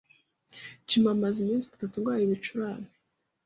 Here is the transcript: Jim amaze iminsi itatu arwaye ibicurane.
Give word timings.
Jim 0.87 1.05
amaze 1.13 1.37
iminsi 1.41 1.65
itatu 1.75 1.95
arwaye 1.97 2.21
ibicurane. 2.25 2.89